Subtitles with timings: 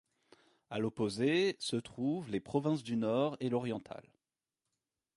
[0.71, 4.03] À l'opposé, se trouvent les provinces du Nord et l'Oriental.